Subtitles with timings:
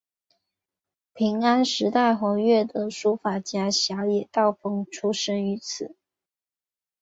[1.13, 5.95] 平安时代活跃的书法家小野道风出身于此。